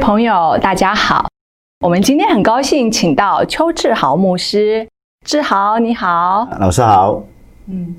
[0.00, 1.28] 朋友，大家好。
[1.84, 4.88] 我们今天很高兴请到邱志豪牧师。
[5.26, 7.22] 志豪，你好，老师好。
[7.66, 7.94] 嗯，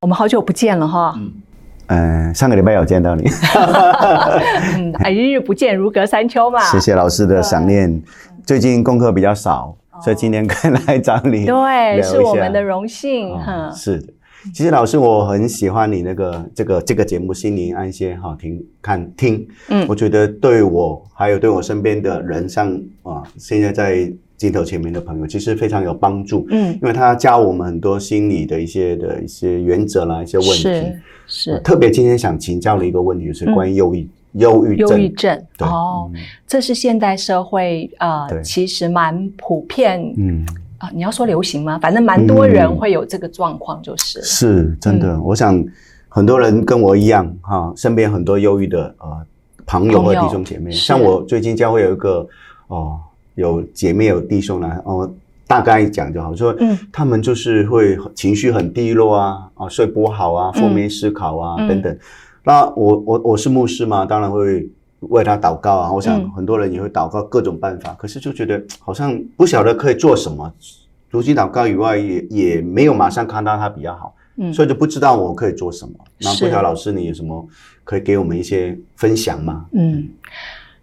[0.00, 1.12] 我们好久不见了哈。
[1.16, 1.32] 嗯，
[2.28, 3.24] 呃，上个礼拜有见到你。
[4.78, 6.60] 嗯，一日不见如隔三秋嘛。
[6.60, 8.00] 谢谢老师的想念。
[8.46, 11.44] 最近功课比较少，所以今天可以来找你。
[11.44, 13.36] 对，是我们的荣幸。
[13.36, 14.13] 哈，是的。
[14.52, 22.70] 其实老师，我很喜欢你那个这个这个节目《心灵安歇》哈，听看听，嗯，我觉得对我还有对我身边的人，像
[23.02, 31.60] 啊，现在在镜头前面的朋友，其实非常有帮助，嗯，因为他教我们很多心理的一些的一些原则啦，一些问题，是是。
[31.60, 34.88] 特别今天想请教的一个问题，就是关于忧郁、忧郁症。
[34.90, 36.10] 忧郁症，哦，
[36.46, 40.44] 这是现代社会啊，其实蛮普遍，嗯。
[40.92, 41.78] 你要说流行吗？
[41.78, 45.14] 反正蛮多人会有这个状况，就是、嗯、是真的。
[45.14, 45.64] 嗯、我想
[46.08, 49.26] 很多人跟我一样哈，身边很多忧郁的呃
[49.64, 50.70] 朋友和弟兄姐妹。
[50.70, 52.26] 像我最近教会有一个
[52.68, 52.98] 哦，
[53.34, 55.10] 有姐妹有弟兄来哦，
[55.46, 61.98] 大概讲就好，说嗯，他们就是会情绪很低落啊，啊睡不好啊，负面思考啊、嗯、等等。
[62.42, 64.68] 那我我我是牧师嘛，当然会。
[65.10, 65.92] 为他祷告啊！
[65.92, 70.52] 我想很多人也会祷告各种办法，嗯、可是就觉得 好像不晓得可以做什么。
[71.10, 75.92] 如今祷告以外也，也也没有马上看到他比较好，嗯，所以就不知道我可以做什么。
[76.18, 77.46] 那不晓得老师，你有什么
[77.84, 79.66] 可以给我们一些分享吗？
[79.72, 80.08] 嗯，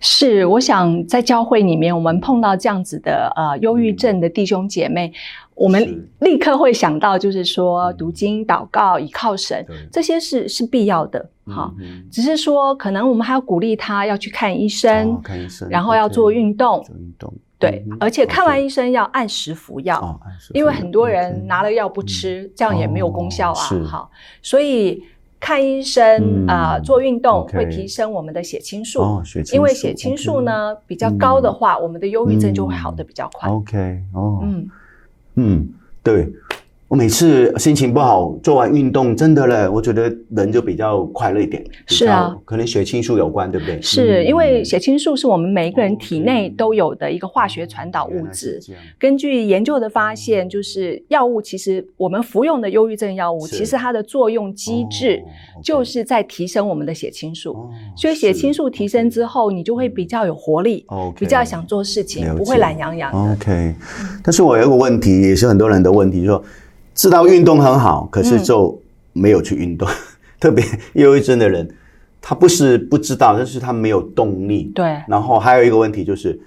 [0.00, 5.12] 是，我想在教会里面，我们碰到这样子的呃忧郁症的弟兄姐妹。
[5.54, 11.30] 我们立刻会想到，就是说读经、祷告、倚靠神，这些是是必要的。
[11.46, 11.72] 哈，
[12.12, 20.20] 只是说可能我们还要鼓励他要去看医生，看医生，然后要做运动，做运动，对，而且看完医生要按时服药，
[20.52, 23.62] 因为很多人拿了药不吃，这样也没有功效啊。
[23.86, 24.10] 好，
[24.42, 25.02] 所以
[25.38, 33.48] 看医生啊，做运动会提升我们的血清素，因为血清素呢比较高的话，我们的忧郁症就会好的比较快。
[33.48, 34.70] OK，哦，嗯。
[35.38, 35.68] 嗯，
[36.02, 36.32] 对。
[36.88, 41.64] 我每次心情不好，做完运动，真的嘞，我觉得人就比较快乐一点。
[41.88, 43.82] 是啊，可能血清素有关，对不对？
[43.82, 48.60] 是因为血清素是我们每一个人体内都有的一个化学传导物质。
[49.00, 55.20] 根据研究的发现，就是药物其实我们服用的忧郁症药物，其实它的作用机制
[55.64, 57.68] 就是在提升我们的血清素。
[57.96, 60.86] 所以血清素提升之后，你就会比较有活力，
[61.18, 63.32] 比较想做事情，不会懒洋洋的。
[63.32, 63.74] OK，
[64.22, 66.40] 但是我有一个问题，也是很多人的问题，就说。
[66.96, 68.76] 知道运动很好，可是就
[69.12, 69.86] 没有去运动。
[69.88, 69.94] 嗯、
[70.40, 70.64] 特别
[70.94, 71.68] 忧郁症的人，
[72.20, 74.72] 他不是不知道，但是他没有动力。
[74.74, 75.00] 对。
[75.06, 76.40] 然后还有一个问题就是，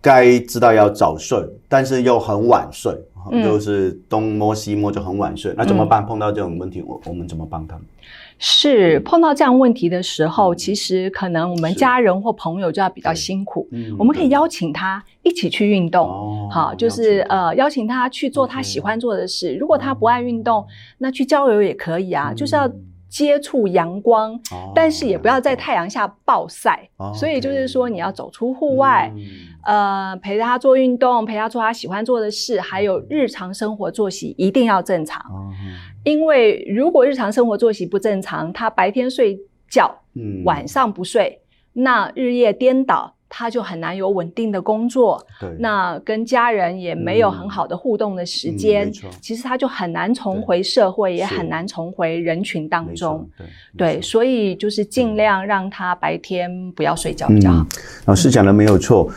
[0.00, 2.96] 该知道要早睡，但是又很晚睡，
[3.32, 5.54] 嗯、就是东摸西摸就很晚睡。
[5.56, 6.02] 那怎么办？
[6.02, 7.84] 嗯、碰到这种问题，我我们怎么帮他们？
[8.38, 13.66] 是碰到这样问题的时候，其实可能我们家人或朋友就要比较辛苦。
[13.98, 19.54] 我们可以邀请他一起去运动，好，就是呃邀请他去做他喜欢做的事。
[19.54, 20.66] 如果他不爱运动，
[20.98, 22.70] 那去郊游也可以啊，就是要
[23.08, 24.38] 接触阳光，
[24.74, 26.88] 但是也不要在太阳下暴晒。
[27.14, 29.12] 所以就是说你要走出户外，
[29.64, 35.24] 呃，陪他做运动，陪他做他喜欢做的事，还有日常生活作息一定要正常。
[36.04, 39.36] 因为如果日常生活作息不正常，他白天睡
[39.68, 41.40] 觉，嗯，晚上不睡，
[41.72, 45.24] 那日夜颠倒，他就很难有稳定的工作。
[45.40, 48.92] 对，那跟家人也没有很好的互动的时间。
[49.20, 53.28] 其实他就很难重回社会，也很难重回人群当中。
[53.76, 57.62] 对，对，所以就是尽量让他白天不要睡觉比较好。
[57.62, 57.66] 嗯，
[58.06, 59.10] 老师讲的没有错，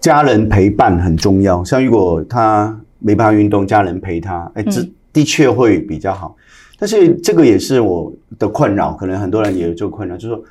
[0.00, 1.64] 家人陪伴很重要。
[1.64, 4.86] 像如果他没办法运动，家人陪他，哎，这。
[5.14, 6.34] 的确会比较好，
[6.78, 10.42] 但是这个也是我的困扰，可能很多人也有这个困扰，就是说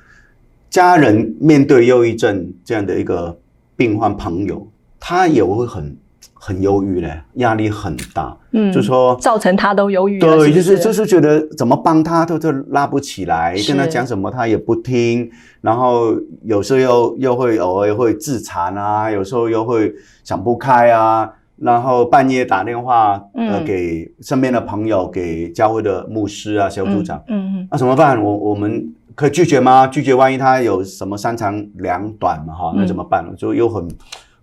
[0.71, 3.37] 家人面对忧郁症这样的一个
[3.75, 4.65] 病患朋友，
[4.99, 5.95] 他也会很
[6.33, 15.29] 很忧郁嘞，压力很大，嗯，就说造成他都忧郁，对，就是就是觉得怎么帮他都都拉不起来，跟他讲什么他也不听，
[15.59, 19.93] 然后有时候又又会偶尔会自残啊，有时候又会
[20.23, 21.29] 想不开啊。
[21.57, 28.19] 然后半夜打电话，呃，给身边的朋友，给教会的牧师啊、小组长，嗯嗯，那怎么办？
[28.19, 28.91] 我我们
[29.21, 29.85] 可以拒绝吗？
[29.85, 33.31] 拒绝，万一他有什么三长两短嘛，哈，那怎么办呢？
[33.37, 33.87] 就又很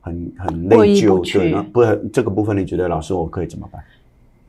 [0.00, 3.82] 很很内疚，对，那不，这个部分你觉得老师我可以怎么办？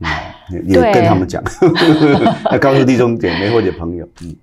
[0.52, 1.42] 嗯，也跟他们讲，
[2.52, 4.36] 要告诉弟兄姐妹或者朋友，嗯。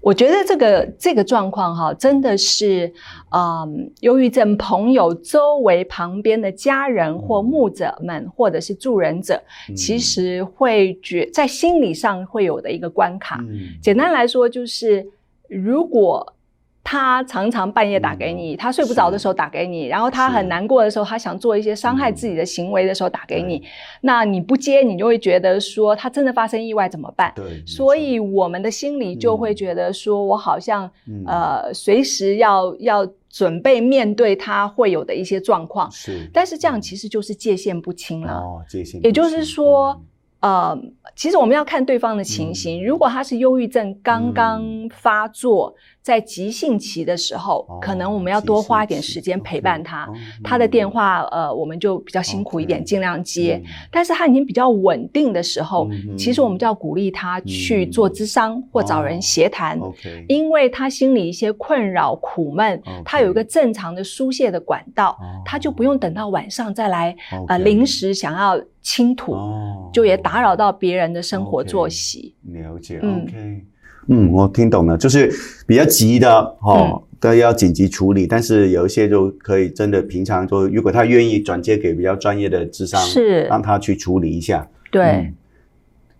[0.00, 2.90] 我觉得这个这个状况哈，真的是，
[3.30, 9.42] 嗯，忧郁症朋友周围旁边的家人或牧者们，或者是助人者，
[9.76, 13.44] 其实会觉在心理上会有的一个关卡。
[13.82, 15.06] 简单来说，就是
[15.48, 16.34] 如果
[16.82, 23.62] 他常常半夜打给你，他睡不着的时候打给你，然后他很难过的时候，他想做一些伤害自己的行为的时候打给你，
[24.00, 27.32] 那你不接，你就会觉得说他真的发生意外怎么办？
[27.36, 30.90] 对，所以我们的心里就会觉得说我好像
[31.26, 35.90] 呃随时要要准备面对他会有的一些状况。
[35.90, 38.32] 是，但是这样其实就是界限不清了。
[38.32, 40.00] 哦，界限，也就是说。
[40.42, 40.74] 呃，
[41.14, 42.82] 其实我们要看对方的情形。
[42.82, 50.04] 嗯、如果他是忧郁症刚刚发作，嗯、在急性期的时候，哦、可能我们要多花一点时间陪伴他。
[50.06, 53.60] 哦、他的电话，呃，我们就比较辛苦一点，尽量接。
[53.64, 67.14] 嗯、但是他已经比较稳定的时候，嗯、其实我们就要鼓励他去做咨商、嗯、或找人协谈，哦 okay、因为他心里一些困扰、苦闷，他有一个正常的疏泄的管道，哦、他就不用等到晚上再来，
[67.48, 68.58] 呃，临时想要。
[68.82, 72.34] 倾吐，哦、就也打扰到别人的生活作息。
[72.44, 73.64] 了解、嗯、，OK，
[74.08, 75.32] 嗯，我听懂了，就是
[75.66, 76.28] 比较急的，
[76.62, 78.26] 哦，都、嗯、要紧急处理。
[78.26, 84.66] 但是有一些就可以真的平常就，如果他愿意转接给比较专业的智商，是让他去处理一下。
[84.90, 85.34] 对，哎、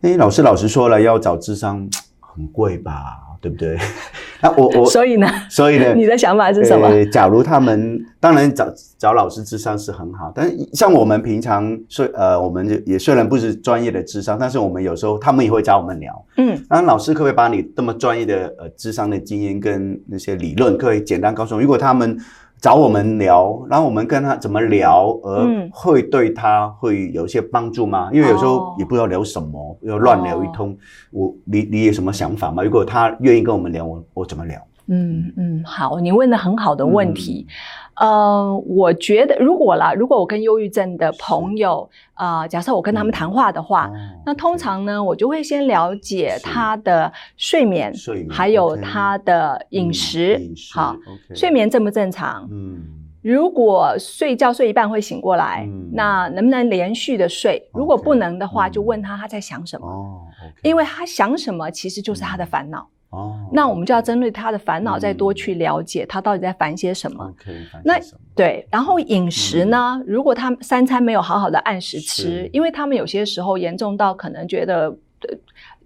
[0.02, 1.88] 嗯，老师老实说了，要找智商
[2.20, 2.94] 很贵吧？
[3.40, 3.76] 对不对？
[4.42, 5.26] 那我我 所以呢？
[5.50, 5.94] 所以呢？
[5.94, 6.86] 你的想法是什么？
[6.86, 8.66] 呃，假如他们当然找
[8.98, 16.24] 找老师智商是很好，但是像我们平常虽呃，我们也虽然不是专业的智商，但是我们有时候他们也会找我们聊。
[16.36, 21.60] 嗯，那老师可不可以把你这么专业的呃智商的经验跟那些理论，可以简单告诉我？
[21.60, 22.18] 如果他们。
[22.60, 28.10] 找我们聊，然后我们跟他怎么聊，而会对他会有一些帮助吗？
[28.12, 30.76] 嗯、因为有时候也不知道聊什么，哦、要乱聊一通。
[31.10, 32.62] 我你你有什么想法吗？
[32.62, 34.60] 如果他愿意跟我们聊，我我怎么聊？
[34.90, 37.46] 嗯嗯，好，你问的很好的问题。
[37.48, 37.54] 嗯。
[38.00, 50.96] 呃，我觉得如果啦，如果我跟忧郁症的朋友，啊、呃，假设我跟他们谈话的话，嗯、那通常呢，我就会先了解他的睡眠，睡眠还有他的饮食，嗯、饮食好
[51.34, 52.48] 睡眠正不正常？
[52.50, 52.80] 嗯，
[53.20, 57.62] 如果睡觉睡一半会醒过来，嗯、那能不能连续的睡？
[57.74, 62.80] 如果不能的话，就问他他在想什么，哦 okay、因为他想什么其实就是他的烦恼。
[62.80, 67.34] 嗯哦，那我们就要针对他的烦恼，再多去了解他到底在烦些什么。
[67.38, 67.98] Okay, 那
[68.36, 70.00] 对，然后饮食呢？
[70.00, 74.96] 嗯、如果他三餐没有好好的按时吃，因为他们有些时候严重到可能觉得，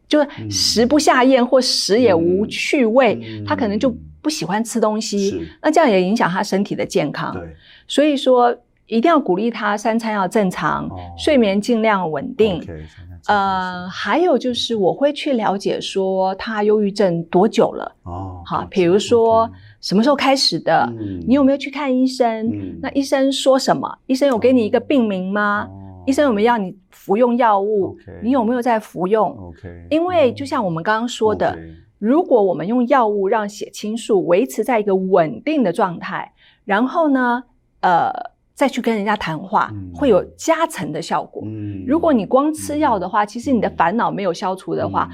[0.06, 5.49] 就是食不下咽或食也无趣味，嗯、他可能就不喜欢吃东西。
[5.62, 7.32] 那这样也影响他身体的健康。
[7.32, 7.43] 对，
[7.88, 8.55] 所以说
[8.87, 12.61] 一定要鼓励他三餐要正常，哦、睡眠尽量稳定。
[12.61, 12.85] Okay,
[13.26, 19.50] 呃，还有就是我会去了解说他忧郁症多久了哦，好，比如说
[19.81, 20.87] 什么时候开始的，
[21.26, 22.81] 你有没有去看医生？
[22.82, 23.99] 那医生说什么？
[24.06, 25.67] 医生有给你一个病名吗？
[26.06, 27.97] 医生有没有要你服用药物？
[28.23, 31.59] 你有没有在服用？OK，因为就像我们刚刚说的，
[31.99, 36.31] 如果我们用药物让血清素维持在一个稳定的状态，
[36.65, 37.43] 然后呢，
[37.81, 38.34] 呃。
[38.55, 41.43] 再去跟人家谈话，嗯、会有加成的效果。
[41.45, 45.09] 嗯、如果你光吃药的话，嗯、其实你的烦恼没有消除的话，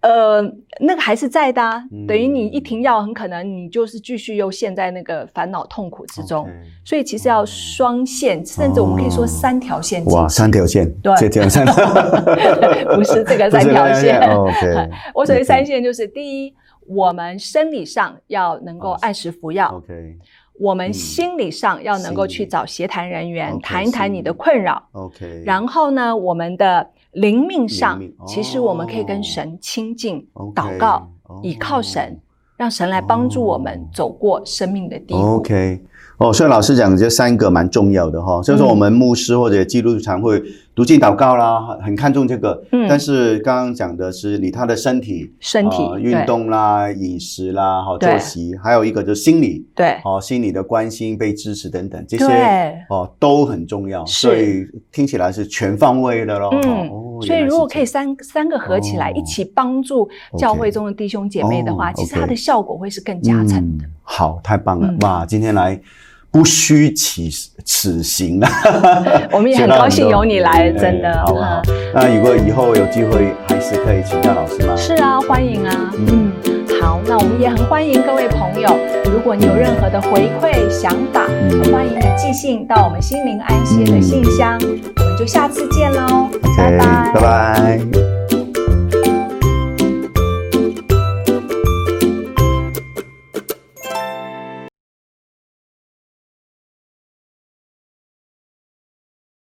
[0.00, 6.48] 嗯、呃，那个还是在的、等于你一停药，很可能你就是继续又陷在那个烦恼痛苦之中。
[6.84, 10.04] 所以其实要双线，哦、甚至我们可以说三条线。
[10.04, 11.66] 哇，三条线，对，这条线，
[12.94, 14.20] 不是这个三条线。
[15.12, 16.54] 我所谓三线就是：第一，
[16.86, 19.74] 我们生理上要能够按时服药。
[19.74, 20.16] OK。
[20.58, 24.82] 我们心理上要能够去找协谈人员谈一谈你的困扰。
[24.92, 25.42] OK。
[25.44, 31.08] 然后呢，我们的灵命上，其实我们可以跟神亲近，祷告，
[31.42, 32.18] 倚靠神，
[32.56, 35.20] 让神来帮助我们走过生命的低谷。
[35.20, 35.80] OK。
[36.18, 40.42] 哦，所以老师讲的这三个蛮重要的哈，就是说我们牧师或者基督徒会。
[40.76, 42.62] 读经祷告啦，很看重这个。
[42.70, 52.26] 嗯，但是刚刚讲的是你他的身体、身体运动啦、饮食啦、好作息，还有一个就是心理，对，哦，心理的关心、被支持等等这些，
[52.90, 54.04] 哦，都很重要。
[54.04, 56.50] 所以听起来是全方位的咯。
[56.52, 56.90] 嗯，
[57.22, 60.08] 所以如果可以三三个合起来一起帮助
[60.38, 63.84] 教会中的弟兄姐妹的话，其实它的效果会是更加成的。
[64.02, 64.94] 好，太棒了！
[65.00, 65.80] 哇，今天来。
[66.28, 67.22] 不虚此
[67.64, 68.50] 此行啊！
[69.32, 71.10] 我们也很高兴有你来， 真的。
[71.24, 71.62] 好不好？
[71.94, 74.76] 那如果以后有机会，还是可以请教老师吗？
[74.76, 75.90] 是啊，欢迎啊。
[75.96, 76.30] 嗯，
[76.78, 78.68] 好，那我们也很欢迎各位朋友，
[79.10, 81.15] 如果你有任何的回馈想法，
[82.36, 84.58] 信到我们心灵安息的信箱。
[84.60, 88.35] 我们就下次见喽，拜拜，拜拜。